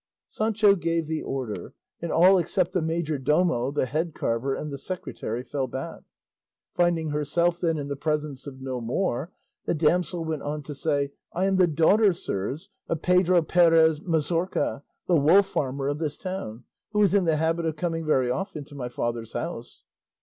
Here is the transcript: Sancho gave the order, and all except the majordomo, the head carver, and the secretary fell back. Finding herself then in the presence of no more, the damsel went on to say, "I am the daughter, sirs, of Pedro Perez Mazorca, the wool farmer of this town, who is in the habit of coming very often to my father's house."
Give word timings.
Sancho 0.27 0.73
gave 0.73 1.05
the 1.05 1.21
order, 1.21 1.75
and 2.01 2.11
all 2.11 2.39
except 2.39 2.71
the 2.71 2.81
majordomo, 2.81 3.69
the 3.69 3.85
head 3.85 4.15
carver, 4.15 4.55
and 4.55 4.73
the 4.73 4.79
secretary 4.79 5.43
fell 5.43 5.67
back. 5.67 6.01
Finding 6.73 7.11
herself 7.11 7.59
then 7.61 7.77
in 7.77 7.87
the 7.87 7.95
presence 7.95 8.47
of 8.47 8.59
no 8.61 8.81
more, 8.81 9.31
the 9.65 9.75
damsel 9.75 10.25
went 10.25 10.41
on 10.41 10.63
to 10.63 10.73
say, 10.73 11.11
"I 11.33 11.45
am 11.45 11.57
the 11.57 11.67
daughter, 11.67 12.13
sirs, 12.13 12.69
of 12.87 13.03
Pedro 13.03 13.43
Perez 13.43 14.01
Mazorca, 14.01 14.81
the 15.05 15.17
wool 15.19 15.43
farmer 15.43 15.87
of 15.87 15.99
this 15.99 16.17
town, 16.17 16.63
who 16.93 17.03
is 17.03 17.13
in 17.13 17.25
the 17.25 17.37
habit 17.37 17.67
of 17.67 17.75
coming 17.75 18.03
very 18.03 18.31
often 18.31 18.63
to 18.63 18.73
my 18.73 18.89
father's 18.89 19.33
house." 19.33 19.83